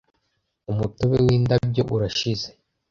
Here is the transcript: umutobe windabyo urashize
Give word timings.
umutobe 0.71 1.17
windabyo 1.25 1.81
urashize 1.95 2.49